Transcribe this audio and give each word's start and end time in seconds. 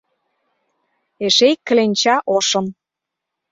Эше 1.25 1.45
ик 1.53 1.61
кленча 1.67 2.15
ошым. 2.35 2.65